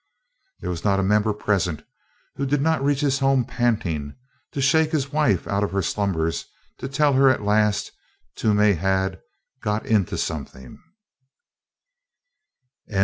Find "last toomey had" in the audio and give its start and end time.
7.45-9.19